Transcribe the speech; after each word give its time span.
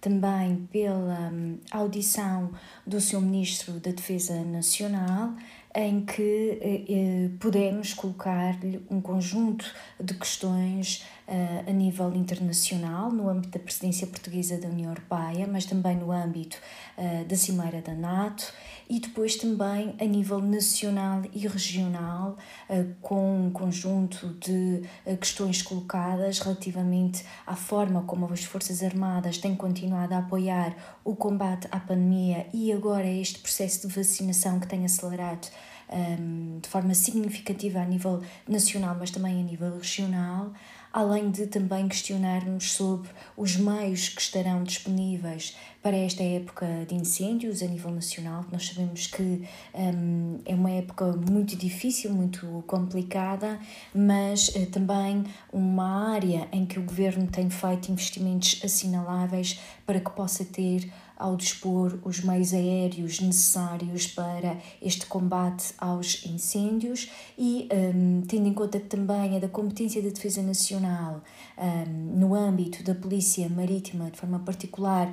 também 0.00 0.68
pela 0.70 1.30
hum, 1.32 1.58
audição 1.70 2.50
do 2.86 3.00
seu 3.00 3.20
Ministro 3.20 3.74
da 3.74 3.90
Defesa 3.90 4.44
Nacional, 4.44 5.34
em 5.74 6.04
que 6.04 6.58
eh, 6.60 6.84
eh, 6.88 7.30
podemos 7.38 7.94
colocar-lhe 7.94 8.84
um 8.90 9.00
conjunto 9.00 9.66
de 10.00 10.14
questões 10.14 11.04
eh, 11.30 11.64
a 11.66 11.72
nível 11.72 12.14
internacional, 12.14 13.12
no 13.12 13.28
âmbito 13.28 13.58
da 13.58 13.62
presidência 13.62 14.06
portuguesa 14.06 14.56
da 14.56 14.66
União 14.66 14.88
Europeia, 14.88 15.46
mas 15.46 15.66
também 15.66 15.94
no 15.94 16.10
âmbito 16.10 16.56
eh, 16.96 17.22
da 17.24 17.36
Cimeira 17.36 17.82
da 17.82 17.92
NATO 17.92 18.50
e 18.88 19.00
depois 19.00 19.36
também 19.36 19.94
a 20.00 20.04
nível 20.04 20.40
nacional 20.40 21.22
e 21.32 21.46
regional, 21.46 22.36
eh, 22.68 22.86
com 23.02 23.46
um 23.46 23.50
conjunto 23.50 24.34
de 24.40 24.82
questões 25.20 25.62
colocadas 25.62 26.38
relativamente 26.38 27.24
à 27.46 27.54
forma 27.54 28.02
como 28.02 28.32
as 28.32 28.44
Forças 28.44 28.82
Armadas 28.82 29.38
têm 29.38 29.54
continuado 29.54 30.14
a 30.14 30.18
apoiar 30.18 30.74
o 31.04 31.14
combate 31.14 31.68
à 31.70 31.78
pandemia 31.78 32.46
e 32.52 32.72
agora 32.72 33.06
este 33.06 33.38
processo 33.40 33.86
de 33.86 33.94
vacinação 33.94 34.58
que 34.58 34.66
tem 34.66 34.84
acelerado 34.84 35.48
um, 35.90 36.58
de 36.60 36.68
forma 36.68 36.94
significativa 36.94 37.80
a 37.80 37.84
nível 37.84 38.22
nacional, 38.46 38.96
mas 38.98 39.10
também 39.10 39.40
a 39.40 39.42
nível 39.42 39.76
regional, 39.78 40.52
além 40.92 41.30
de 41.30 41.46
também 41.46 41.88
questionarmos 41.88 42.72
sobre 42.72 43.08
os 43.36 43.56
meios 43.56 44.08
que 44.08 44.20
estarão 44.20 44.62
disponíveis 44.62 45.56
para 45.82 45.96
esta 45.96 46.22
época 46.22 46.66
de 46.88 46.94
incêndios 46.94 47.62
a 47.62 47.66
nível 47.66 47.90
nacional. 47.90 48.44
Nós 48.50 48.66
sabemos 48.66 49.06
que 49.06 49.42
um, 49.74 50.38
é 50.44 50.54
uma 50.54 50.70
época 50.70 51.12
muito 51.30 51.56
difícil, 51.56 52.12
muito 52.12 52.64
complicada, 52.66 53.58
mas 53.94 54.48
uh, 54.48 54.66
também 54.66 55.24
uma 55.52 56.12
área 56.12 56.48
em 56.52 56.66
que 56.66 56.78
o 56.78 56.82
governo 56.82 57.26
tem 57.26 57.48
feito 57.48 57.90
investimentos 57.92 58.60
assinaláveis 58.64 59.60
para 59.86 60.00
que 60.00 60.10
possa 60.10 60.44
ter 60.44 60.90
ao 61.18 61.36
dispor 61.36 61.98
os 62.04 62.20
meios 62.20 62.54
aéreos 62.54 63.20
necessários 63.20 64.06
para 64.06 64.56
este 64.80 65.04
combate 65.06 65.74
aos 65.76 66.24
incêndios 66.24 67.10
e 67.36 67.68
um, 67.72 68.22
tendo 68.22 68.46
em 68.46 68.54
conta 68.54 68.78
que 68.78 68.86
também 68.86 69.36
é 69.36 69.40
da 69.40 69.48
competência 69.48 70.00
da 70.00 70.10
Defesa 70.10 70.40
Nacional 70.42 71.20
um, 71.58 72.18
no 72.18 72.34
âmbito 72.34 72.84
da 72.84 72.94
Polícia 72.94 73.48
Marítima, 73.48 74.10
de 74.10 74.18
forma 74.18 74.38
particular, 74.38 75.12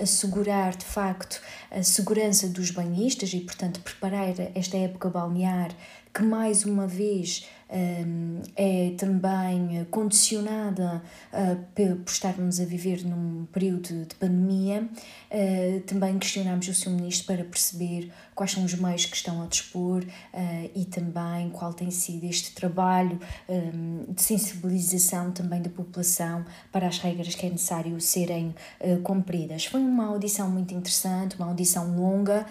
assegurar 0.00 0.76
de 0.76 0.84
facto 0.84 1.40
a 1.70 1.82
segurança 1.82 2.48
dos 2.48 2.70
banhistas 2.70 3.32
e, 3.32 3.40
portanto, 3.40 3.80
preparar 3.80 4.34
esta 4.54 4.76
época 4.76 5.10
balnear 5.10 5.70
que 6.12 6.22
mais 6.22 6.64
uma 6.64 6.86
vez 6.86 7.46
é 7.68 8.94
também 8.96 9.84
condicionada 9.90 11.02
uh, 11.32 11.56
por 11.74 12.10
estarmos 12.10 12.60
a 12.60 12.64
viver 12.64 13.04
num 13.04 13.44
período 13.46 14.06
de 14.06 14.14
pandemia, 14.14 14.88
uh, 15.30 15.80
também 15.80 16.16
questionamos 16.18 16.68
o 16.68 16.74
Sr. 16.74 16.90
Ministro 16.90 17.26
para 17.26 17.44
perceber 17.44 18.12
quais 18.34 18.52
são 18.52 18.64
os 18.64 18.74
meios 18.74 19.06
que 19.06 19.16
estão 19.16 19.42
a 19.42 19.46
dispor 19.46 20.02
uh, 20.04 20.70
e 20.74 20.84
também 20.84 21.50
qual 21.50 21.72
tem 21.72 21.90
sido 21.90 22.24
este 22.24 22.52
trabalho 22.52 23.18
de 24.08 24.22
sensibilização 24.22 25.30
também 25.32 25.60
da 25.60 25.70
população 25.70 26.44
para 26.70 26.86
as 26.86 26.98
regras 26.98 27.34
que 27.34 27.46
é 27.46 27.50
necessário 27.50 28.00
serem 28.00 28.54
cumpridas. 29.02 29.64
Foi 29.66 29.80
uma 29.80 30.06
audição 30.06 30.50
muito 30.50 30.74
interessante, 30.74 31.36
uma 31.36 31.46
audição 31.46 31.96
longa 31.96 32.46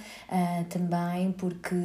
também, 0.69 1.31
porque 1.33 1.75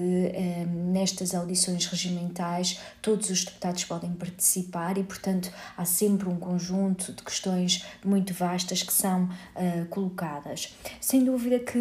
nestas 0.92 1.34
audições 1.34 1.86
regimentais 1.86 2.80
todos 3.02 3.19
todos 3.20 3.30
os 3.30 3.44
deputados 3.44 3.84
podem 3.84 4.12
participar 4.14 4.96
e, 4.96 5.04
portanto, 5.04 5.52
há 5.76 5.84
sempre 5.84 6.26
um 6.26 6.36
conjunto 6.36 7.12
de 7.12 7.22
questões 7.22 7.84
muito 8.02 8.32
vastas 8.32 8.82
que 8.82 8.92
são 8.92 9.24
uh, 9.24 9.84
colocadas. 9.90 10.74
Sem 11.02 11.22
dúvida 11.22 11.58
que 11.58 11.78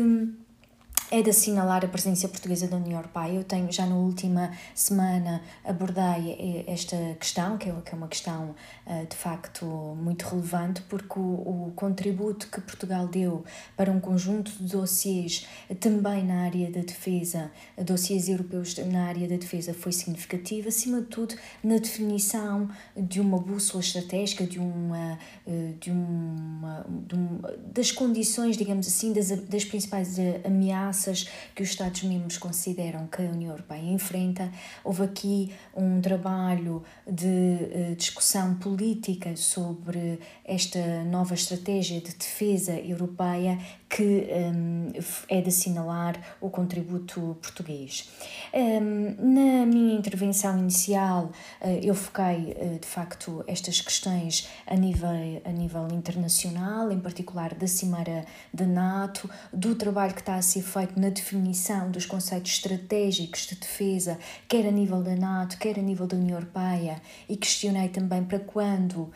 é 1.11 1.23
de 1.23 1.29
assinalar 1.31 1.83
a 1.83 1.87
presença 1.87 2.27
portuguesa 2.27 2.67
da 2.67 2.77
União 2.77 2.97
Europeia. 2.97 3.33
Eu 3.33 3.43
tenho 3.43 3.71
já 3.71 3.85
na 3.85 3.95
última 3.95 4.51
semana 4.75 5.41
abordei 5.63 6.63
esta 6.67 6.95
questão, 7.19 7.57
que 7.57 7.67
é, 7.67 7.71
é 7.73 7.95
uma 7.95 8.07
questão 8.07 8.53
eh, 8.85 9.05
de 9.09 9.15
facto 9.15 9.65
muito 9.65 10.23
relevante, 10.27 10.81
porque 10.83 11.19
o, 11.19 11.71
contributo 11.75 12.47
que 12.47 12.61
Portugal 12.61 13.07
deu 13.07 13.43
para 13.75 13.91
um 13.91 13.99
conjunto 13.99 14.51
de 14.51 14.71
dossiês 14.71 15.47
também 15.79 16.23
na 16.25 16.43
área 16.43 16.69
da 16.69 16.81
defesa, 16.81 17.51
dossiês 17.77 18.29
europeus 18.29 18.77
na 18.77 19.05
área 19.05 19.27
da 19.27 19.37
defesa, 19.37 19.73
foi 19.73 19.91
significativo, 19.91 20.67
acima 20.67 21.01
de 21.01 21.07
tudo 21.07 21.35
na 21.63 21.77
definição 21.77 22.69
de 22.95 23.19
uma 23.19 23.39
bússola 23.39 23.81
estratégica, 23.81 24.45
de 24.45 24.59
uma, 24.59 25.17
eh, 25.47 25.73
de 25.79 25.89
uma, 25.89 26.85
de 27.07 27.15
uma 27.15 27.57
das 27.73 27.91
condições, 27.91 28.55
digamos 28.55 28.87
assim, 28.87 29.11
das, 29.11 29.29
das 29.29 29.65
principais 29.65 30.17
ameaças 30.45 30.98
ameaças 30.99 31.29
que 31.55 31.63
os 31.63 31.69
Estados-membros 31.69 32.37
consideram 32.37 33.07
que 33.07 33.21
a 33.21 33.25
União 33.25 33.51
Europeia 33.51 33.81
enfrenta. 33.81 34.51
Houve 34.83 35.03
aqui 35.03 35.53
um 35.75 36.01
trabalho 36.01 36.83
de 37.07 37.25
uh, 37.25 37.95
discussão 37.95 38.55
política 38.55 39.35
sobre 39.35 40.19
esta 40.43 41.03
nova 41.05 41.33
estratégia 41.33 42.01
de 42.01 42.13
defesa 42.13 42.73
europeia 42.73 43.57
que 43.89 44.27
um, 44.53 44.91
é 45.27 45.41
de 45.41 45.49
assinalar 45.49 46.15
o 46.39 46.49
contributo 46.49 47.37
português. 47.41 48.09
Um, 48.53 49.15
na 49.33 49.65
minha 49.65 49.88
intervenção 49.99 50.57
inicial, 50.57 51.31
uh, 51.61 51.67
eu 51.81 51.93
foquei 51.93 52.55
uh, 52.57 52.79
de 52.79 52.87
facto 52.87 53.43
estas 53.47 53.81
questões 53.81 54.47
a 54.65 54.75
nível, 54.75 55.09
a 55.45 55.51
nível 55.51 55.87
internacional, 55.91 56.91
em 56.91 56.99
particular 56.99 57.53
da 57.53 57.67
Cimeira 57.67 58.25
da 58.53 58.65
NATO, 58.65 59.29
do 59.53 59.75
trabalho 59.75 60.13
que 60.13 60.21
está 60.21 60.35
a 60.35 60.41
ser 60.41 60.63
feito 60.63 60.99
na 60.99 61.09
definição 61.09 61.91
dos 61.91 62.05
conceitos 62.05 62.51
estratégicos 62.53 63.45
de 63.47 63.55
defesa, 63.55 64.17
quer 64.47 64.65
a 64.65 64.71
nível 64.71 65.03
da 65.03 65.15
NATO, 65.15 65.57
quer 65.57 65.77
a 65.77 65.81
nível 65.81 66.07
da 66.07 66.15
União 66.15 66.37
Europeia, 66.37 67.01
e 67.27 67.35
questionei 67.35 67.89
também 67.89 68.23
para 68.23 68.39
quando 68.39 69.01
uh, 69.01 69.11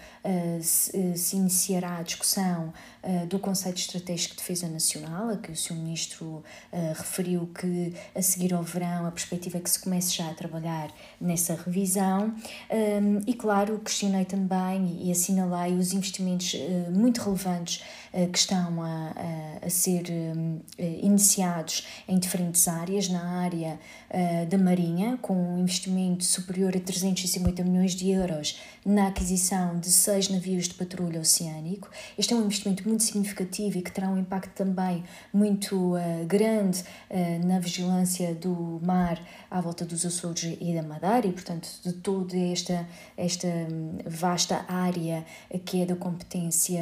se, 0.62 1.36
iniciará 1.36 1.98
a 1.98 2.04
discussão 2.04 2.74
do 3.28 3.38
conceito 3.38 3.78
estratégico 3.78 4.36
de 4.36 4.38
defesa 4.38 4.68
nacional, 4.70 5.30
a 5.30 5.38
que 5.38 5.52
o 5.52 5.56
Sr. 5.56 5.74
Ministro 5.74 6.44
referiu 6.96 7.48
que 7.48 7.94
a 8.16 8.22
seguir 8.22 8.54
ao 8.54 8.64
verão 8.64 9.06
a 9.06 9.12
perspectiva 9.12 9.58
é 9.58 9.60
que 9.62 9.70
se 9.70 9.80
comece 9.80 10.16
já 10.16 10.30
a 10.30 10.34
trabalhar 10.34 10.73
nessa 11.20 11.56
revisão. 11.56 12.34
Um, 12.72 13.22
e 13.26 13.34
claro, 13.34 13.80
questionei 13.80 14.26
também 14.26 15.00
e 15.02 15.12
assinalei 15.12 15.74
os 15.74 15.94
investimentos 15.94 16.54
uh, 16.54 16.92
muito 16.92 17.22
relevantes 17.22 17.84
que 18.32 18.38
estão 18.38 18.84
a, 18.84 19.12
a, 19.16 19.66
a 19.66 19.70
ser 19.72 20.04
um, 20.12 20.60
iniciados 21.02 21.84
em 22.08 22.20
diferentes 22.20 22.68
áreas, 22.68 23.10
na 23.10 23.40
área 23.40 23.80
da 24.48 24.56
Marinha, 24.56 25.18
com 25.20 25.34
um 25.34 25.60
investimento 25.60 26.24
superior 26.24 26.78
a 26.78 26.80
350 26.80 27.64
milhões 27.64 27.96
de 27.96 28.12
euros 28.12 28.60
na 28.86 29.08
aquisição 29.08 29.80
de 29.80 29.92
seis 29.92 30.30
navios 30.30 30.68
de 30.68 30.74
patrulha 30.76 31.20
oceânico. 31.20 31.90
Este 32.18 32.34
é 32.34 32.38
um 32.38 32.46
investimento 32.46 32.88
muito 32.88 33.04
significativo 33.04 33.78
e 33.78 33.82
que 33.82 33.92
terá 33.92 34.10
um 34.10 34.18
impacto 34.18 34.52
também 34.54 35.04
muito 35.34 35.96
uh, 35.96 36.26
grande 36.26 36.84
uh, 37.10 37.48
na 37.48 37.60
vigilância 37.60 38.34
do 38.36 38.80
mar 38.84 39.22
à 39.50 39.62
volta 39.62 39.86
dos 39.86 40.06
Açores 40.06 40.58
e 40.64 40.74
da 40.74 40.82
Madeira 40.82 41.28
e, 41.28 41.34
portanto, 41.34 41.68
de 41.84 41.92
toda 41.92 42.38
esta, 42.38 42.88
esta 43.18 43.48
hum, 43.48 43.98
vasta 44.06 44.66
área 44.70 45.26
que 45.66 45.82
é 45.82 45.86
da 45.86 45.96
competência 45.96 46.80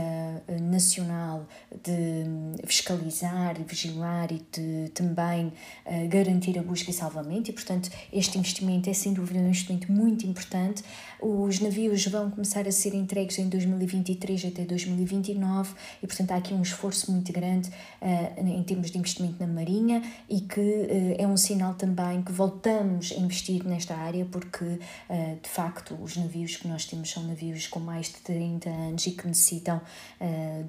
eh, 0.48 0.60
nacional 0.62 1.48
de 1.84 1.92
hum, 1.92 2.54
fiscalizar 2.66 3.60
e 3.60 3.64
vigilar 3.64 4.32
e 4.32 4.46
de 4.52 4.92
também 4.92 5.48
uh, 5.48 6.08
garantir 6.10 6.60
a 6.60 6.62
busca 6.62 6.92
e 6.92 6.94
salvamento 6.94 7.50
e, 7.50 7.54
portanto, 7.54 7.90
este 8.14 8.38
investimento 8.38 8.88
é 8.88 8.94
sem 8.94 9.14
dúvida 9.14 9.40
um 9.40 9.48
investimento 9.48 9.92
muito 9.92 10.28
importante. 10.28 10.84
Os 11.20 11.60
navios 11.60 12.06
vão 12.06 12.30
começar 12.30 12.68
a 12.68 12.72
ser 12.72 12.94
entregues 12.94 13.40
em 13.40 13.50
2023 13.50 14.46
até 14.46 14.64
2029 14.64 15.74
e, 16.04 16.08
portanto, 16.08 16.32
há 16.32 16.36
aqui 16.36 16.54
um 16.54 16.62
esforço 16.62 17.12
muito 17.12 17.34
grande 17.34 17.70
uh, 18.02 18.48
em 18.48 18.62
termos 18.64 18.92
de 18.92 19.00
investimento 19.00 19.38
na 19.40 19.48
Marinha 19.48 20.04
e 20.30 20.42
que 20.42 20.60
uh, 20.60 21.16
é 21.18 21.26
um 21.26 21.38
sinal 21.38 21.74
também 21.74 22.22
que 22.22 22.32
voltamos 22.32 23.12
a 23.18 23.20
investir 23.20 23.71
nesta 23.72 23.96
área 23.96 24.26
porque, 24.26 24.64
uh, 24.64 25.40
de 25.42 25.50
facto, 25.50 25.98
os 26.02 26.18
navios 26.18 26.58
que 26.58 26.68
nós 26.68 26.86
temos 26.86 27.10
são 27.10 27.24
navios 27.24 27.68
com 27.68 27.80
mais 27.80 28.08
de 28.08 28.18
30 28.18 28.70
anos 28.70 29.06
e 29.08 29.12
que 29.12 29.28
necessitam 29.28 29.82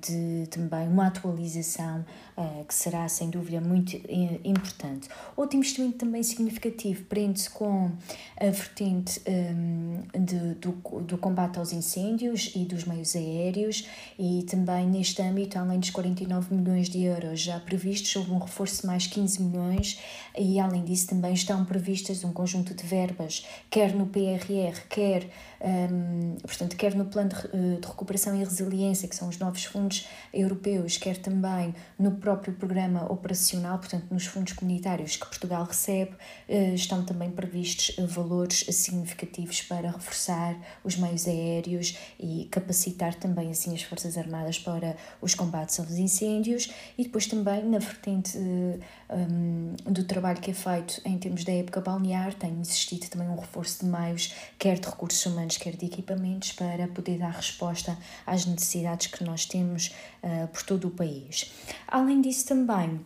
de 0.01 0.47
também 0.49 0.89
uma 0.89 1.09
atualização 1.09 2.05
que 2.67 2.75
será, 2.75 3.09
sem 3.09 3.29
dúvida, 3.31 3.61
muito 3.61 3.97
importante. 4.45 5.09
Outro 5.37 5.57
investimento 5.59 5.99
também 5.99 6.23
significativo 6.23 7.05
prende-se 7.05 7.51
com 7.51 7.91
a 8.41 8.47
vertente 8.47 9.21
um, 9.29 10.03
de, 10.25 10.55
do, 10.55 10.73
do 11.03 11.19
combate 11.19 11.59
aos 11.59 11.73
incêndios 11.73 12.53
e 12.55 12.65
dos 12.65 12.85
meios 12.85 13.15
aéreos 13.15 13.89
e 14.19 14.43
também 14.45 14.87
neste 14.87 15.21
âmbito, 15.23 15.59
além 15.59 15.79
dos 15.79 15.91
49 15.91 16.55
milhões 16.55 16.89
de 16.89 17.03
euros 17.03 17.41
já 17.41 17.59
previstos, 17.61 18.15
houve 18.17 18.31
um 18.31 18.39
reforço 18.39 18.83
de 18.83 18.87
mais 18.87 19.07
15 19.07 19.43
milhões 19.43 19.99
e 20.39 20.59
além 20.59 20.85
disso 20.85 21.09
também 21.09 21.35
estão 21.35 21.65
previstas 21.65 22.25
um 22.25 22.33
conjunto 22.33 22.75
de 22.75 22.82
verbas, 22.85 23.47
quer 23.71 23.95
no 23.95 24.07
PRR, 24.07 24.87
quer 24.89 25.29
um, 25.63 26.37
portanto, 26.43 26.77
quer 26.77 26.95
no 26.95 27.05
plano 27.05 27.29
de, 27.29 27.37
eh, 27.37 27.79
de, 27.81 27.87
recuperação 27.87 28.35
e 28.35 28.43
resiliência, 28.43 29.09
que 29.09 29.15
são 29.15 29.29
os 29.29 29.39
novos 29.39 29.65
fundos 29.65 30.09
europeus, 30.35 30.97
quer 30.97 31.17
também 31.17 31.73
no 31.97 32.13
próprio 32.17 32.53
programa 32.55 33.11
operacional, 33.11 33.79
portanto, 33.79 34.07
nos 34.11 34.27
fundos 34.27 34.55
comunitários 34.55 35.17
que 35.17 35.25
Portugal 35.25 35.65
recebe, 35.65 36.13
uh, 36.49 36.75
estão 36.75 37.05
também 37.05 37.31
previstos 37.31 37.95
valores 38.07 38.65
significativos 38.71 39.63
para 39.63 39.91
reforçar 39.91 40.57
os 40.83 40.97
meios 40.97 41.29
aéreos 41.29 41.97
e 42.19 42.49
capacitar 42.51 43.15
também 43.15 43.51
assim 43.51 43.75
as 43.75 43.83
Forças 43.83 44.19
Armadas 44.19 44.59
para 44.59 44.97
os 45.21 45.35
combates 45.35 45.79
aos 45.79 45.93
incêndios 45.93 46.73
e 46.99 47.05
depois 47.05 47.27
também 47.27 47.65
na 47.65 47.79
vertente 47.79 48.37
um, 49.11 49.75
do 49.85 50.05
trabalho 50.05 50.41
que 50.41 50.51
é 50.51 50.55
feito 50.55 51.01
em 51.05 51.19
termos 51.19 51.45
da 51.45 51.53
época 51.53 51.81
balnear, 51.81 52.35
tem 52.35 52.61
existido 52.61 53.09
também 53.09 53.29
um 53.29 53.37
reforço 53.37 53.85
de 53.85 53.91
meios, 53.91 54.35
quer 54.59 54.79
de 54.79 54.87
recursos 54.87 55.25
humanos, 55.27 55.52
quer 55.57 55.77
de 55.77 55.87
equipamentos, 55.87 56.53
para 56.53 56.89
poder 56.89 57.19
dar 57.19 57.31
resposta 57.31 57.97
às 58.27 58.47
necessidades 58.47 59.07
que 59.09 59.25
nós 59.25 59.47
temos 59.47 59.95
uh, 60.23 60.49
por 60.49 60.63
todo 60.63 60.89
o 60.89 60.91
país. 60.91 61.53
Além 61.87 62.21
disso, 62.21 62.47
também 62.47 63.01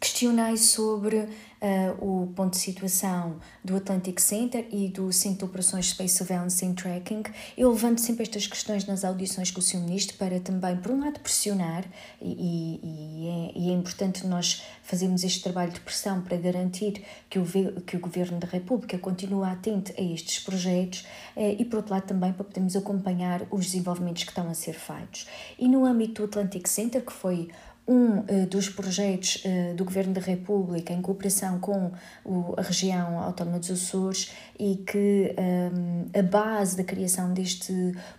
questionei 0.00 0.56
sobre 0.56 1.16
uh, 1.60 2.22
o 2.22 2.26
ponto 2.28 2.52
de 2.52 2.58
situação 2.58 3.36
do 3.62 3.76
Atlantic 3.76 4.18
Center 4.18 4.66
e 4.70 4.88
do 4.88 5.12
Centro 5.12 5.40
de 5.40 5.44
Operações 5.44 5.90
Space 5.90 6.16
Surveillance 6.16 6.64
and 6.64 6.74
Tracking. 6.74 7.22
Eu 7.56 7.70
levanto 7.70 8.00
sempre 8.00 8.22
estas 8.22 8.46
questões 8.46 8.86
nas 8.86 9.04
audições 9.04 9.50
com 9.50 9.60
o 9.60 9.62
Sr. 9.62 9.80
Ministro 9.80 10.16
para 10.16 10.40
também, 10.40 10.76
por 10.78 10.90
um 10.90 11.00
lado, 11.00 11.20
pressionar, 11.20 11.84
e, 12.20 12.80
e, 12.82 13.28
é, 13.28 13.58
e 13.58 13.70
é 13.70 13.72
importante 13.72 14.26
nós 14.26 14.62
fazermos 14.82 15.22
este 15.22 15.42
trabalho 15.42 15.70
de 15.70 15.80
pressão 15.80 16.22
para 16.22 16.36
garantir 16.38 17.04
que 17.28 17.38
o, 17.38 17.44
que 17.82 17.96
o 17.96 18.00
Governo 18.00 18.38
da 18.38 18.46
República 18.46 18.96
continue 18.98 19.46
atento 19.46 19.92
a 19.98 20.02
estes 20.02 20.38
projetos 20.38 21.00
uh, 21.36 21.56
e, 21.58 21.64
por 21.64 21.76
outro 21.76 21.92
lado, 21.92 22.06
também 22.06 22.32
para 22.32 22.44
podermos 22.44 22.74
acompanhar 22.74 23.46
os 23.50 23.66
desenvolvimentos 23.66 24.24
que 24.24 24.30
estão 24.30 24.48
a 24.48 24.54
ser 24.54 24.74
feitos. 24.74 25.28
E 25.58 25.68
no 25.68 25.84
âmbito 25.84 26.22
do 26.22 26.24
Atlantic 26.24 26.66
Center, 26.66 27.04
que 27.04 27.12
foi 27.12 27.50
um 27.90 28.20
uh, 28.20 28.46
dos 28.46 28.68
projetos 28.68 29.44
uh, 29.44 29.74
do 29.74 29.84
Governo 29.84 30.14
da 30.14 30.20
República 30.20 30.92
em 30.92 31.02
cooperação 31.02 31.58
com 31.58 31.90
o, 32.24 32.54
a 32.56 32.62
região 32.62 33.18
autónoma 33.18 33.58
dos 33.58 33.68
Açores 33.72 34.30
e 34.56 34.76
que 34.76 35.34
um, 35.36 36.06
a 36.16 36.22
base 36.22 36.76
da 36.76 36.84
criação 36.84 37.34
deste 37.34 37.72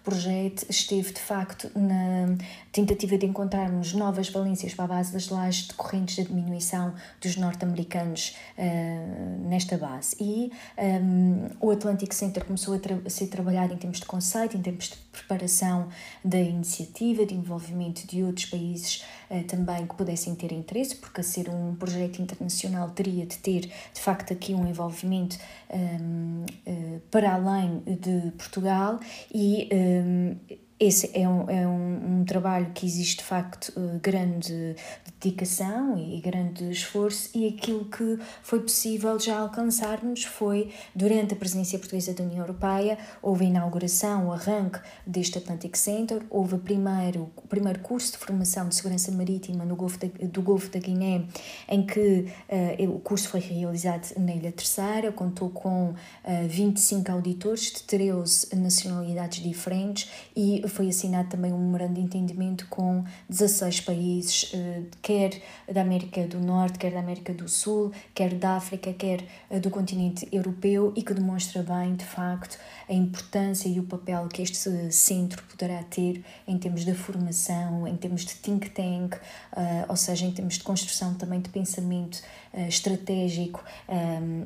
projeto 0.04 0.66
esteve 0.70 1.14
de 1.14 1.22
facto 1.22 1.72
na 1.74 2.36
tentativa 2.72 3.18
de 3.18 3.26
encontrarmos 3.26 3.94
novas 3.94 4.28
valências 4.30 4.74
para 4.74 4.86
a 4.86 4.88
base 4.90 5.14
das 5.14 5.30
lajes 5.30 5.68
decorrentes 5.68 6.18
da 6.18 6.24
diminuição 6.24 6.94
dos 7.22 7.38
norte-americanos 7.38 8.36
uh, 8.58 9.48
nesta 9.48 9.78
base. 9.78 10.18
E 10.20 10.52
um, 10.78 11.48
o 11.62 11.72
Atlantic 11.72 12.12
Center 12.12 12.44
começou 12.44 12.74
a, 12.74 12.80
tra 12.80 13.00
a 13.06 13.10
ser 13.10 13.28
trabalhado 13.28 13.74
em 13.74 13.78
termos 13.78 14.00
de 14.00 14.06
conceito, 14.06 14.58
em 14.58 14.62
termos 14.62 14.90
de 14.90 14.98
preparação 15.12 15.90
da 16.24 16.40
iniciativa, 16.40 17.26
de 17.26 17.36
envolvimento 17.36 18.08
de 18.08 18.24
outros 18.24 18.46
países 18.46 19.04
uh, 19.30 19.44
também 19.44 19.86
que 19.86 19.96
pudessem 19.96 20.34
ter 20.36 20.52
interesse, 20.52 20.96
porque 20.96 21.22
a 21.22 21.24
ser 21.24 21.50
um 21.50 21.76
projeto 21.76 22.22
internacional 22.22 22.90
teria 22.90 23.26
de 23.26 23.38
ter 23.38 23.62
de 23.62 24.02
facto 24.02 24.32
aqui 24.32 24.54
um 24.54 24.68
envolvimento 24.68 25.38
uh, 25.70 26.46
eh, 26.66 27.00
para 27.10 27.34
além 27.34 27.80
de 27.80 28.32
Portugal 28.32 29.00
e 29.34 29.70
um, 29.74 30.36
esse 30.82 31.12
é 31.14 31.30
um, 31.30 31.48
é 31.48 31.68
um, 31.68 32.22
um 32.22 32.26
trabalho 32.26 32.72
que 32.74 32.88
existe 32.88 33.18
de 33.18 33.24
facto 33.24 33.72
eh, 33.78 34.00
grande 34.02 34.76
dedicação 35.20 35.96
e 35.96 36.20
grande 36.20 36.72
esforço 36.72 37.30
e 37.36 37.48
aquilo 37.48 37.86
que 37.86 38.18
foi 38.42 38.60
possível 38.60 39.20
já 39.20 39.38
alcançarmos 39.38 40.24
foi 40.24 40.72
durante 40.96 41.36
a 41.36 41.38
presidência 41.38 41.78
portuguesa 41.78 42.16
da 42.16 42.24
União 42.24 42.40
Europeia 42.40 42.98
houve 43.22 43.46
a 43.46 43.48
inauguração, 43.50 44.30
o 44.30 44.32
arranque 44.34 44.80
deste 45.06 45.38
Atlantic 45.38 45.76
Center, 45.76 46.24
houve 46.32 46.58
primeiro, 46.58 47.32
o 47.36 47.48
primeiro 47.48 47.80
curso 47.82 48.14
de 48.14 48.18
formação 48.18 48.68
de 48.68 48.74
segurança 48.74 49.12
marítima 49.12 49.64
no 49.64 49.76
Golfo 49.76 50.00
do 50.00 50.42
Golfo 50.42 50.72
da 50.72 50.80
Guiné 50.80 51.26
em 51.70 51.86
que 51.86 52.26
uh, 52.50 52.96
o 52.96 53.00
curso 53.00 53.30
foi 53.30 53.40
realizado 53.40 54.12
na 54.18 54.34
Ilha 54.34 54.52
Terceira, 54.52 55.12
contou 55.12 55.52
com 55.52 55.92
uh, 55.92 55.96
eh, 56.24 56.48
25 56.48 57.12
auditores 57.12 57.72
de 57.72 57.84
13 57.84 58.56
nacionalidades 58.56 59.44
diferentes 59.44 60.10
e 60.36 60.64
foi 60.72 60.90
assinado 60.90 61.30
também 61.30 61.54
um 61.54 61.58
memorando 61.58 61.96
de 61.96 62.02
entendimento 62.02 62.66
com 62.68 63.04
16 63.30 63.82
países, 63.82 64.52
eh, 64.54 64.84
quer 65.02 65.42
da 65.72 65.82
América 65.82 66.26
do 66.28 66.40
Norte, 66.40 66.80
quer 66.80 66.92
da 66.92 67.00
América 67.00 67.34
do 67.34 67.48
Sul, 67.48 67.92
quer 68.14 68.34
da 68.34 68.56
África, 68.56 68.92
quer 68.94 69.24
eh, 69.50 69.60
do 69.60 69.70
continente 69.70 70.28
europeu 70.32 70.94
e 70.96 71.04
que 71.04 71.14
demonstra 71.14 71.62
bem, 71.62 71.96
de 71.96 72.06
facto, 72.06 72.58
a 72.90 72.94
importância 72.94 73.68
e 73.68 73.80
o 73.80 73.84
papel 73.84 74.28
que 74.28 74.42
este 74.42 74.92
centro 74.92 75.44
poderá 75.44 75.84
ter 75.84 76.24
em 76.48 76.58
termos 76.58 76.86
de 76.86 76.94
formação, 76.94 77.88
em 77.88 77.96
termos 77.96 78.26
de 78.26 78.36
think 78.36 78.70
tank, 78.70 79.16
eh, 79.56 79.86
ou 79.88 79.96
seja, 79.96 80.26
em 80.26 80.32
termos 80.32 80.56
de 80.56 80.64
construção 80.64 81.14
também 81.14 81.42
de 81.42 81.50
pensamento 81.50 82.22
estratégico 82.68 83.64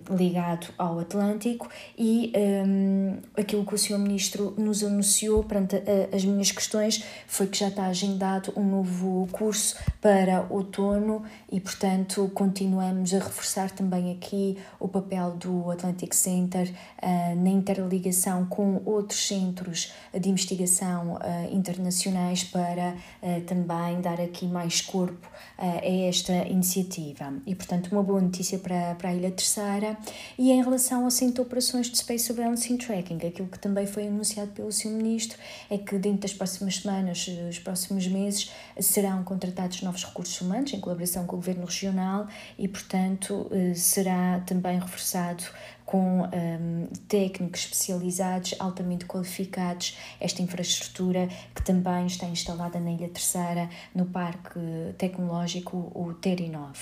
ligado 0.09 0.67
ao 0.77 0.99
Atlântico 0.99 1.69
e 1.97 2.31
aquilo 3.35 3.65
que 3.65 3.75
o 3.75 3.77
Sr. 3.77 3.97
Ministro 3.97 4.53
nos 4.57 4.83
anunciou 4.83 5.43
perante 5.43 5.81
as 6.13 6.23
minhas 6.23 6.51
questões 6.51 7.03
foi 7.27 7.47
que 7.47 7.57
já 7.57 7.67
está 7.67 7.85
agendado 7.87 8.53
um 8.55 8.63
novo 8.63 9.27
curso 9.31 9.77
para 10.01 10.45
outono 10.49 11.23
e, 11.51 11.59
portanto, 11.59 12.29
continuamos 12.33 13.13
a 13.13 13.19
reforçar 13.19 13.71
também 13.71 14.11
aqui 14.11 14.57
o 14.79 14.87
papel 14.87 15.31
do 15.31 15.71
Atlantic 15.71 16.13
Center 16.13 16.69
uh, 16.69 17.35
na 17.35 17.49
interligação 17.49 18.45
com 18.45 18.81
outros 18.85 19.27
centros 19.27 19.93
de 20.13 20.29
investigação 20.29 21.15
uh, 21.15 21.19
internacionais 21.55 22.43
para 22.43 22.95
uh, 23.21 23.41
também 23.41 24.01
dar 24.01 24.19
aqui 24.19 24.45
mais 24.47 24.81
corpo 24.81 25.27
a 25.57 25.87
esta 25.87 26.33
iniciativa. 26.47 27.33
E, 27.45 27.55
portanto, 27.55 27.94
uma 27.95 28.03
boa 28.03 28.21
notícia 28.21 28.59
para, 28.59 28.94
para 28.95 29.09
a 29.09 29.13
Ilha 29.13 29.31
Terceira. 29.31 29.97
E 30.38 30.51
em 30.51 30.62
relação 30.62 31.05
ao 31.05 31.12
Centro 31.12 31.36
de 31.36 31.41
Operações 31.41 31.89
de 31.89 31.98
Space 31.98 32.25
Surveillance 32.25 32.72
and 32.72 32.77
Tracking, 32.77 33.17
aquilo 33.25 33.48
que 33.48 33.58
também 33.58 33.88
foi 33.88 34.08
anunciado 34.08 34.51
pelo 34.51 34.72
Sr. 34.72 34.89
Ministro 34.89 35.38
é 35.69 35.77
que 35.77 35.98
dentro 35.98 36.19
das 36.22 36.34
próximas 36.34 36.77
semanas, 36.77 37.29
os 37.50 37.60
próximos 37.60 38.08
meses, 38.08 38.51
serão 38.79 39.24
contratados 39.24 39.81
novos 39.81 40.03
recursos 40.03 40.39
humanos 40.41 40.74
em 40.74 40.79
colaboração 40.79 41.25
com 41.25 41.36
o 41.36 41.39
Governo 41.39 41.65
Regional 41.65 42.27
e, 42.58 42.67
portanto, 42.67 43.48
eh, 43.51 43.74
será 43.74 44.41
também 44.46 44.77
reforçado 44.79 45.43
com 45.86 46.24
um, 46.24 46.88
técnicos 47.08 47.62
especializados, 47.62 48.56
altamente 48.58 49.06
qualificados, 49.06 49.98
esta 50.20 50.42
infraestrutura 50.42 51.30
que 51.54 51.62
também 51.62 52.08
está 52.08 52.25
instalada 52.25 52.80
na 52.80 52.92
Ilha 52.92 53.08
Terceira, 53.08 53.70
no 53.94 54.06
Parque 54.06 54.60
Tecnológico, 54.98 55.92
o 55.94 56.13
Terinov. 56.13 56.75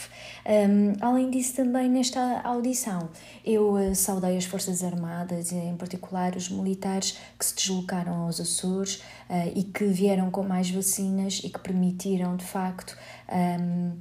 Um, 0.46 0.94
além 1.02 1.30
disso, 1.30 1.56
também 1.58 1.90
nesta 1.90 2.42
audição, 2.42 3.10
eu 3.46 3.74
uh, 3.74 3.94
saudei 3.94 4.38
as 4.38 4.46
Forças 4.46 4.84
Armadas, 4.84 5.52
em 5.52 5.76
particular 5.76 6.36
os 6.36 6.50
militares 6.50 7.18
que 7.38 7.46
se 7.46 7.56
deslocaram 7.56 8.24
aos 8.24 8.40
Açores 8.40 9.04
uh, 9.30 9.52
e 9.54 9.64
que 9.64 9.86
vieram 9.86 10.32
com 10.32 10.44
mais 10.44 10.70
vacinas 10.70 11.42
e 11.44 11.50
que 11.50 11.60
permitiram, 11.60 12.38
de 12.38 12.46
facto, 12.46 12.98
um, 13.30 13.92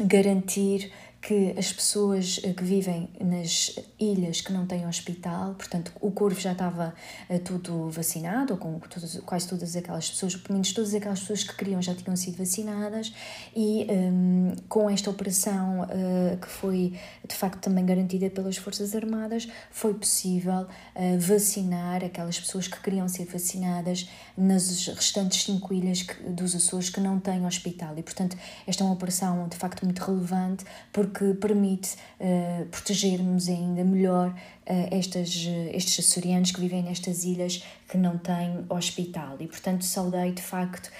garantir 0.00 0.92
que 1.24 1.54
as 1.56 1.72
pessoas 1.72 2.38
eh, 2.44 2.52
que 2.52 2.62
vivem 2.62 3.08
nas 3.18 3.78
ilhas 3.98 4.42
que 4.42 4.52
não 4.52 4.66
têm 4.66 4.86
hospital, 4.86 5.54
portanto, 5.54 5.90
o 5.98 6.10
Corvo 6.10 6.38
já 6.38 6.52
estava 6.52 6.92
uh, 7.30 7.38
tudo 7.38 7.88
vacinado, 7.88 8.52
ou 8.52 8.58
com 8.58 8.78
quase 9.24 9.48
todas 9.48 9.74
aquelas 9.74 10.10
pessoas, 10.10 10.36
pelo 10.36 10.52
menos 10.52 10.70
todas 10.74 10.94
aquelas 10.94 11.20
pessoas 11.20 11.42
que 11.42 11.56
queriam 11.56 11.80
já 11.80 11.94
tinham 11.94 12.14
sido 12.14 12.36
vacinadas, 12.36 13.14
e 13.56 13.86
um, 13.90 14.54
com 14.68 14.90
esta 14.90 15.08
operação 15.08 15.84
uh, 15.84 16.36
que 16.36 16.46
foi 16.46 16.92
de 17.26 17.34
facto 17.34 17.58
também 17.58 17.86
garantida 17.86 18.28
pelas 18.28 18.58
Forças 18.58 18.94
Armadas, 18.94 19.48
foi 19.70 19.94
possível 19.94 20.66
uh, 20.94 21.18
vacinar 21.18 22.04
aquelas 22.04 22.38
pessoas 22.38 22.68
que 22.68 22.78
queriam 22.82 23.08
ser 23.08 23.24
vacinadas 23.24 24.10
nas 24.36 24.88
restantes 24.88 25.44
cinco 25.44 25.72
ilhas 25.72 26.02
que, 26.02 26.22
dos 26.24 26.54
Açores 26.54 26.90
que 26.90 27.00
não 27.00 27.18
têm 27.18 27.46
hospital. 27.46 27.94
E, 27.96 28.02
portanto, 28.02 28.36
esta 28.66 28.82
é 28.82 28.86
uma 28.86 28.92
operação 28.92 29.48
de 29.48 29.56
facto 29.56 29.84
muito 29.84 30.00
relevante 30.00 30.64
porque 30.92 31.13
permite 31.40 31.96
uh, 32.20 32.66
protegermos 32.66 33.48
ainda 33.48 33.84
melhor 33.84 34.34
estas, 34.66 35.46
estes 35.72 36.06
açorianos 36.06 36.50
que 36.50 36.60
vivem 36.60 36.82
nestas 36.82 37.24
ilhas 37.24 37.62
que 37.88 37.98
não 37.98 38.18
têm 38.18 38.64
hospital. 38.68 39.36
E, 39.40 39.46
portanto, 39.46 39.84
saudei 39.84 40.32
de 40.32 40.42
facto 40.42 40.90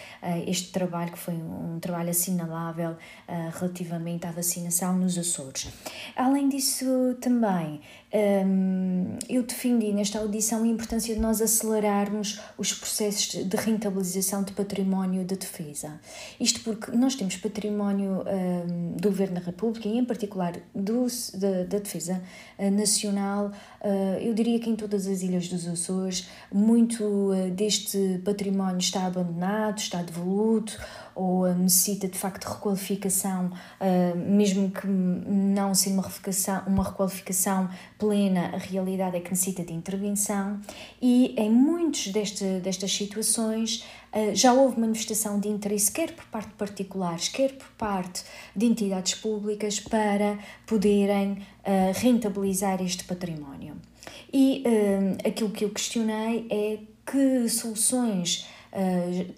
este 0.47 0.71
trabalho, 0.71 1.13
que 1.13 1.19
foi 1.19 1.35
um 1.35 1.79
trabalho 1.81 2.11
assinalável 2.11 2.97
relativamente 3.59 4.27
à 4.27 4.33
vacinação 4.33 4.97
nos 4.97 5.17
Açores. 5.19 5.69
Além 6.17 6.49
disso, 6.49 7.17
também 7.21 7.81
um, 8.15 9.19
eu 9.29 9.43
defendi 9.43 9.93
nesta 9.93 10.21
audição 10.21 10.63
a 10.63 10.67
importância 10.67 11.13
de 11.13 11.21
nós 11.21 11.41
acelerarmos 11.41 12.41
os 12.57 12.73
processos 12.73 13.45
de 13.45 13.57
rentabilização 13.57 14.45
de 14.45 14.53
património 14.53 15.25
de 15.25 15.37
defesa. 15.37 16.01
Isto 16.39 16.61
porque 16.61 16.93
nós 16.93 17.17
temos 17.17 17.37
património 17.37 18.23
um, 18.23 18.93
do 18.97 19.09
Governo 19.09 19.35
da 19.35 19.41
República 19.41 19.89
e, 19.89 19.99
em 19.99 20.05
particular, 20.05 20.55
do, 20.73 21.07
da, 21.35 21.65
da 21.65 21.79
Defesa 21.79 22.23
Nacional, 22.73 23.51
eu 24.21 24.33
diria 24.33 24.59
que 24.59 24.71
em 24.71 24.77
todas 24.77 25.07
as 25.07 25.23
ilhas 25.23 25.49
dos 25.49 25.67
Açores, 25.69 26.27
muito 26.53 27.05
uh, 27.05 27.51
deste 27.51 28.21
património 28.25 28.79
está 28.79 29.07
abandonado, 29.07 29.79
está 29.79 30.03
devoluto 30.03 30.79
ou 31.15 31.47
necessita 31.55 32.09
de 32.09 32.19
facto 32.19 32.45
de 32.45 32.53
requalificação, 32.53 33.53
mesmo 34.17 34.69
que 34.69 34.85
não 34.85 35.73
sendo 35.73 35.95
uma 35.95 36.03
requalificação, 36.03 36.63
uma 36.67 36.83
requalificação 36.83 37.71
plena, 37.97 38.51
a 38.53 38.59
realidade 38.59 39.17
é 39.17 39.21
que 39.21 39.31
necessita 39.31 39.63
de 39.63 39.73
intervenção. 39.73 40.59
E 41.01 41.33
em 41.39 41.51
muitas 41.51 42.09
destas 42.09 42.93
situações 42.93 43.85
já 44.35 44.53
houve 44.53 44.79
manifestação 44.79 45.41
de 45.41 45.49
interesse, 45.49 45.91
quer 45.91 46.13
por 46.13 46.25
parte 46.27 46.49
de 46.49 46.55
particulares, 46.55 47.29
quer 47.29 47.53
por 47.53 47.69
parte 47.79 48.23
de 48.55 48.67
entidades 48.67 49.15
públicas, 49.15 49.81
para 49.81 50.39
poderem 50.67 51.33
uh, 51.33 51.93
rentabilizar 51.95 52.83
este 52.83 53.05
património. 53.05 53.77
E 54.33 54.63
uh, 54.67 55.29
aquilo 55.29 55.51
que 55.51 55.65
eu 55.65 55.71
questionei 55.71 56.47
é 56.51 56.79
que 57.11 57.49
soluções 57.49 58.47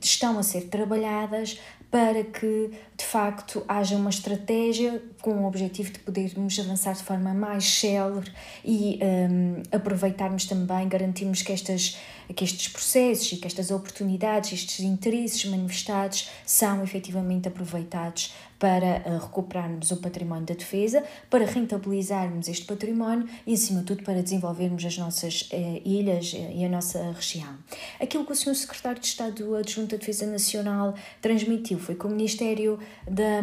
estão 0.01 0.39
a 0.39 0.43
ser 0.43 0.69
trabalhadas 0.69 1.59
para 1.91 2.25
que 2.25 2.71
de 2.97 3.05
facto 3.05 3.65
haja 3.69 3.97
uma 3.97 4.11
estratégia 4.11 5.03
com 5.23 5.31
o 5.31 5.47
objetivo 5.47 5.93
de 5.93 5.99
podermos 6.01 6.59
avançar 6.59 6.95
de 6.95 7.03
forma 7.03 7.33
mais 7.33 7.65
célere 7.65 8.31
e 8.65 8.99
um, 9.03 9.63
aproveitarmos 9.71 10.47
também, 10.47 10.89
garantirmos 10.89 11.43
que, 11.43 11.53
estas, 11.53 11.97
que 12.35 12.45
estes 12.45 12.69
processos 12.69 13.33
e 13.33 13.37
que 13.37 13.47
estas 13.47 13.71
oportunidades, 13.71 14.53
estes 14.53 14.81
interesses 14.81 15.45
manifestados 15.45 16.29
são 16.45 16.83
efetivamente 16.83 17.49
aproveitados 17.49 18.35
para 18.59 19.03
uh, 19.05 19.19
recuperarmos 19.19 19.91
o 19.91 19.97
património 19.99 20.47
da 20.47 20.55
defesa, 20.55 21.05
para 21.29 21.45
rentabilizarmos 21.45 22.49
este 22.49 22.65
património 22.65 23.29
e, 23.47 23.55
acima 23.55 23.81
de 23.81 23.87
tudo, 23.87 24.03
para 24.03 24.23
desenvolvermos 24.23 24.85
as 24.85 24.97
nossas 24.99 25.43
uh, 25.53 25.81
ilhas 25.85 26.33
uh, 26.33 26.53
e 26.55 26.65
a 26.65 26.69
nossa 26.69 27.13
região. 27.13 27.55
Aquilo 28.01 28.25
que 28.25 28.33
o 28.33 28.37
Sr. 28.37 28.55
Secretário 28.55 29.01
de 29.01 29.07
Estado 29.07 29.55
Adjunto 29.55 29.91
da 29.91 29.97
Defesa 29.99 30.27
Nacional 30.27 30.95
transmitiu 31.21 31.79
foi 31.79 31.95
que 31.95 32.07
o 32.07 32.11
Ministério 32.11 32.79
da. 33.07 33.43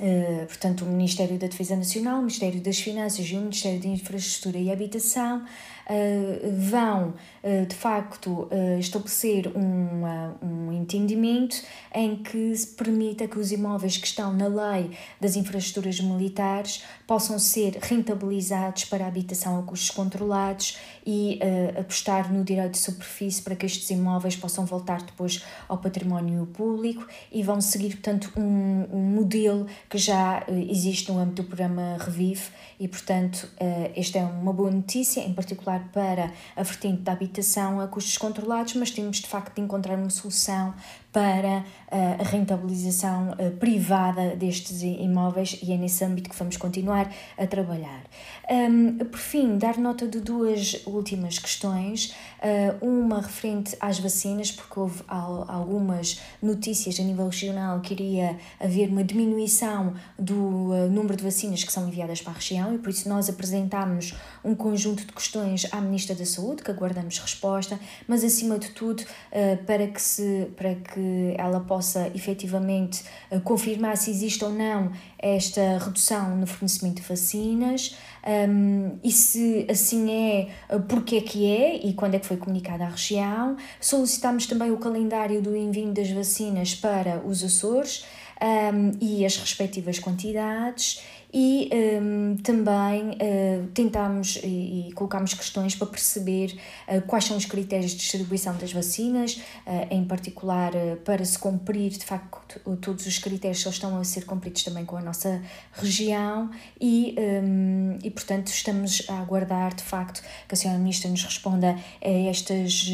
Uh, 0.00 0.46
portanto, 0.46 0.84
o 0.84 0.88
Ministério 0.88 1.36
da 1.38 1.48
Defesa 1.48 1.74
Nacional, 1.74 2.18
o 2.18 2.20
Ministério 2.20 2.60
das 2.60 2.78
Finanças 2.78 3.26
e 3.26 3.34
o 3.34 3.40
Ministério 3.40 3.80
da 3.80 3.88
Infraestrutura 3.88 4.56
e 4.56 4.70
Habitação 4.70 5.44
vão, 6.70 7.14
uh, 7.42 7.66
de 7.66 7.74
facto, 7.74 8.48
estabelecer 8.78 9.48
um, 9.56 10.04
um 10.42 10.72
entendimento 10.72 11.62
em 11.94 12.16
que 12.16 12.54
se 12.54 12.66
permita 12.68 13.26
que 13.26 13.38
os 13.38 13.50
imóveis 13.52 13.96
que 13.96 14.06
estão 14.06 14.32
na 14.32 14.46
lei 14.46 14.90
das 15.20 15.36
infraestruturas 15.36 16.00
militares 16.00 16.84
possam 17.06 17.38
ser 17.38 17.78
rentabilizados 17.80 18.84
para 18.84 19.04
a 19.04 19.08
habitação 19.08 19.58
a 19.58 19.62
custos 19.62 19.90
controlados 19.90 20.78
e 21.06 21.40
apostar 21.78 22.32
no 22.32 22.44
direito 22.44 22.72
de 22.72 22.78
superfície 22.78 23.40
para 23.40 23.56
que 23.56 23.64
estes 23.64 23.88
imóveis 23.90 24.36
possam 24.36 24.66
voltar 24.66 25.02
depois 25.02 25.42
ao 25.66 25.78
património 25.78 26.46
público 26.46 27.06
e 27.32 27.42
vão 27.42 27.60
seguir, 27.60 27.96
portanto, 27.96 28.30
um, 28.36 28.86
um 28.92 29.00
modelo 29.14 29.66
que 29.88 29.96
já 29.96 30.44
existe 30.68 31.10
no 31.10 31.18
âmbito 31.18 31.42
do 31.42 31.48
programa 31.48 31.96
Revive 31.98 32.50
e, 32.78 32.86
portanto, 32.86 33.48
esta 33.96 34.18
é 34.18 34.24
uma 34.24 34.52
boa 34.52 34.70
notícia, 34.70 35.20
em 35.20 35.32
particular 35.32 35.77
para 35.78 36.32
a 36.56 36.62
vertente 36.62 37.02
da 37.02 37.12
habitação 37.12 37.80
a 37.80 37.86
custos 37.86 38.16
controlados, 38.18 38.74
mas 38.74 38.90
temos 38.90 39.18
de 39.18 39.26
facto 39.26 39.54
de 39.54 39.60
encontrar 39.60 39.96
uma 39.96 40.10
solução 40.10 40.74
para 41.12 41.64
a 41.90 42.22
rentabilização 42.22 43.34
eh, 43.38 43.50
privada 43.50 44.36
destes 44.36 44.82
imóveis 44.82 45.58
e 45.62 45.72
é 45.72 45.76
nesse 45.76 46.04
âmbito 46.04 46.28
que 46.28 46.36
vamos 46.36 46.56
continuar 46.56 47.10
a 47.36 47.46
trabalhar. 47.46 48.02
por 49.10 49.18
fim, 49.18 49.56
dar 49.56 49.78
nota 49.78 50.06
de 50.06 50.20
duas 50.20 50.82
últimas 50.86 51.38
questões. 51.38 52.14
Eh, 52.40 52.74
uma 52.80 53.20
referente 53.20 53.76
às 53.80 53.98
vacinas, 53.98 54.52
porque 54.52 54.78
houve 54.78 55.02
algumas 55.08 56.20
notícias 56.42 57.00
a 57.00 57.02
nível 57.02 57.26
regional 57.26 57.80
que 57.80 57.94
iria 57.94 58.38
haver 58.60 58.90
uma 58.90 59.02
diminuição 59.02 59.94
do 60.18 60.88
número 60.90 61.16
de 61.16 61.24
vacinas 61.24 61.64
que 61.64 61.72
são 61.72 61.88
enviadas 61.88 62.20
para 62.20 62.32
a 62.32 62.36
região 62.36 62.74
e 62.74 62.78
por 62.78 62.90
isso 62.90 63.08
nós 63.08 63.28
apresentámos 63.28 64.14
um 64.44 64.54
conjunto 64.54 65.04
de 65.04 65.12
questões 65.12 65.66
à 65.72 65.80
Ministra 65.80 66.14
da 66.14 66.24
Saúde, 66.24 66.62
que 66.62 66.70
aguardamos 66.70 67.18
resposta, 67.18 67.78
mas 68.06 68.22
acima 68.22 68.58
de 68.58 68.70
tudo 68.70 69.02
para 69.66 69.86
que, 69.86 70.00
se, 70.00 70.50
para 70.56 70.74
que 70.74 71.34
ela 71.36 71.60
possa 71.60 71.77
efetivamente 72.14 73.02
eh, 73.30 73.38
confirmar 73.40 73.96
se 73.96 74.10
existe 74.10 74.44
ou 74.44 74.50
não 74.50 74.92
esta 75.18 75.78
redução 75.78 76.36
no 76.36 76.46
fornecimento 76.46 77.02
de 77.02 77.08
vacinas 77.08 77.96
um, 78.26 78.98
e 79.02 79.10
se 79.10 79.66
assim 79.70 80.10
é, 80.10 80.48
eh, 80.68 80.78
porque 80.88 81.16
é 81.16 81.20
que 81.20 81.46
é 81.46 81.86
e 81.86 81.92
quando 81.94 82.14
é 82.14 82.18
que 82.18 82.26
foi 82.26 82.36
comunicada 82.36 82.84
à 82.84 82.88
região. 82.88 83.56
Solicitamos 83.80 84.46
também 84.46 84.70
o 84.70 84.76
calendário 84.76 85.40
do 85.40 85.56
envio 85.56 85.92
das 85.92 86.10
vacinas 86.10 86.74
para 86.74 87.22
os 87.24 87.42
Açores 87.42 88.04
um, 88.40 88.92
e 89.00 89.24
as 89.24 89.36
respectivas 89.36 89.98
quantidades 89.98 91.02
e 91.32 91.70
um, 92.00 92.36
também 92.36 93.10
uh, 93.10 93.66
tentámos 93.74 94.36
e, 94.42 94.88
e 94.88 94.92
colocámos 94.92 95.34
questões 95.34 95.74
para 95.74 95.86
perceber 95.86 96.58
uh, 96.88 97.02
quais 97.02 97.24
são 97.24 97.36
os 97.36 97.44
critérios 97.44 97.90
de 97.92 97.98
distribuição 97.98 98.56
das 98.56 98.72
vacinas, 98.72 99.36
uh, 99.66 99.86
em 99.90 100.04
particular 100.04 100.72
para 101.04 101.24
se 101.24 101.38
cumprir 101.38 101.90
de 101.90 102.04
facto 102.04 102.38
todos 102.80 103.06
os 103.06 103.18
critérios 103.18 103.60
só 103.60 103.70
estão 103.70 103.98
a 103.98 104.04
ser 104.04 104.24
cumpridos 104.24 104.62
também 104.62 104.84
com 104.84 104.96
a 104.96 105.02
nossa 105.02 105.42
região 105.72 106.50
e, 106.80 107.14
um, 107.18 107.98
e 108.02 108.10
portanto 108.10 108.48
estamos 108.48 109.04
a 109.08 109.20
aguardar 109.20 109.74
de 109.74 109.82
facto 109.82 110.22
que 110.46 110.54
a 110.54 110.56
senhora 110.56 110.78
ministra 110.78 111.10
nos 111.10 111.22
responda 111.24 111.76
a 112.02 112.08
estas 112.08 112.86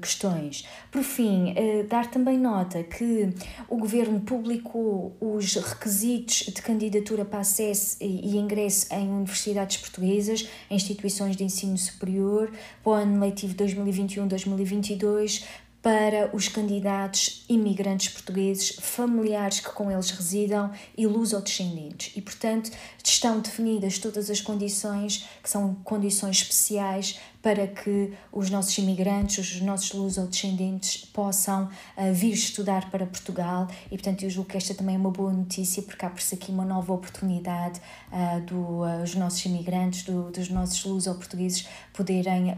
questões. 0.00 0.66
Por 0.90 1.02
fim, 1.02 1.54
dar 1.88 2.10
também 2.10 2.38
nota 2.38 2.82
que 2.82 3.32
o 3.68 3.76
governo 3.76 4.20
publicou 4.20 5.16
os 5.20 5.54
requisitos 5.56 6.46
de 6.54 6.62
candidatura 6.62 7.24
para 7.24 7.40
a 7.40 7.44
acesso 7.50 7.96
e 8.00 8.36
ingresso 8.36 8.86
em 8.92 9.08
universidades 9.08 9.76
portuguesas, 9.76 10.48
em 10.70 10.76
instituições 10.76 11.36
de 11.36 11.44
ensino 11.44 11.76
superior, 11.76 12.50
para 12.82 12.90
o 12.90 12.94
ano 12.94 13.20
letivo 13.20 13.54
2021-2022, 13.54 15.44
para 15.82 16.30
os 16.34 16.46
candidatos 16.46 17.44
imigrantes 17.48 18.10
portugueses, 18.10 18.76
familiares 18.80 19.60
que 19.60 19.70
com 19.70 19.90
eles 19.90 20.10
residam 20.10 20.70
e 20.96 21.06
luso-descendentes. 21.06 22.12
E, 22.14 22.20
portanto, 22.20 22.70
estão 23.02 23.40
definidas 23.40 23.98
todas 23.98 24.28
as 24.28 24.42
condições, 24.42 25.26
que 25.42 25.48
são 25.48 25.74
condições 25.82 26.36
especiais 26.36 27.18
para 27.42 27.66
que 27.66 28.12
os 28.30 28.50
nossos 28.50 28.76
imigrantes, 28.78 29.54
os 29.56 29.60
nossos 29.62 29.92
luso-descendentes 29.92 31.04
possam 31.06 31.64
uh, 31.64 32.12
vir 32.12 32.32
estudar 32.32 32.90
para 32.90 33.06
Portugal. 33.06 33.66
E, 33.86 33.90
portanto, 33.90 34.24
eu 34.24 34.30
julgo 34.30 34.50
que 34.50 34.56
esta 34.56 34.74
também 34.74 34.94
é 34.94 34.98
uma 34.98 35.10
boa 35.10 35.32
notícia 35.32 35.82
porque 35.82 36.04
abre-se 36.04 36.34
aqui 36.34 36.50
uma 36.50 36.64
nova 36.64 36.92
oportunidade 36.92 37.80
uh, 38.12 38.40
dos 38.42 39.14
uh, 39.14 39.18
nossos 39.18 39.44
imigrantes, 39.46 40.04
do, 40.04 40.30
dos 40.30 40.50
nossos 40.50 40.84
luso-portugueses 40.84 41.66
poderem 41.92 42.56